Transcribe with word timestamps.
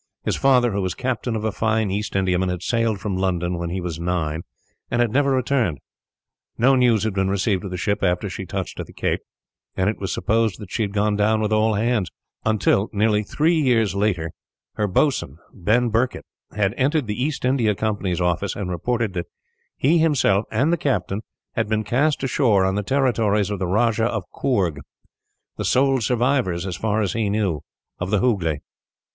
His 0.23 0.35
father, 0.35 0.71
who 0.71 0.81
was 0.81 0.95
captain 0.95 1.35
of 1.35 1.43
a 1.43 1.51
fine 1.51 1.91
East 1.91 2.15
Indiaman, 2.15 2.49
had 2.49 2.63
sailed 2.63 2.99
from 2.99 3.17
London 3.17 3.59
when 3.59 3.69
he 3.69 3.79
was 3.79 3.99
nine, 3.99 4.41
and 4.89 4.99
had 4.99 5.11
never 5.11 5.29
returned. 5.29 5.77
No 6.57 6.73
news 6.75 7.03
had 7.03 7.13
been 7.13 7.29
received 7.29 7.63
of 7.63 7.69
the 7.69 7.77
ship 7.77 8.01
after 8.01 8.27
she 8.27 8.47
touched 8.47 8.79
at 8.79 8.87
the 8.87 8.93
Cape, 8.93 9.19
and 9.77 9.87
it 9.91 9.99
was 9.99 10.11
supposed 10.11 10.57
that 10.59 10.71
she 10.71 10.81
had 10.81 10.91
gone 10.91 11.15
down 11.15 11.39
with 11.39 11.53
all 11.53 11.75
hands; 11.75 12.09
until, 12.43 12.89
nearly 12.91 13.21
three 13.21 13.53
years 13.61 13.93
later, 13.93 14.31
her 14.73 14.87
boatswain, 14.87 15.37
Ben 15.53 15.91
Birket, 15.91 16.23
had 16.55 16.73
entered 16.77 17.05
the 17.05 17.23
East 17.23 17.45
India 17.45 17.75
Company's 17.75 18.19
office, 18.19 18.55
and 18.55 18.71
reported 18.71 19.13
that 19.13 19.27
he 19.77 19.99
himself, 19.99 20.45
and 20.49 20.73
the 20.73 20.77
captain, 20.77 21.21
had 21.53 21.69
been 21.69 21.83
cast 21.83 22.23
ashore 22.23 22.65
on 22.65 22.73
the 22.73 22.81
territories 22.81 23.51
of 23.51 23.59
the 23.59 23.67
Rajah 23.67 24.05
of 24.07 24.23
Coorg; 24.33 24.79
the 25.57 25.63
sole 25.63 26.01
survivors, 26.01 26.65
as 26.65 26.75
far 26.75 27.03
as 27.03 27.13
he 27.13 27.29
knew, 27.29 27.61
of 27.99 28.09
the 28.09 28.17
Hooghley. 28.17 28.61